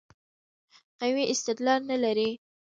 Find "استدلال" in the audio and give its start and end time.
1.33-1.81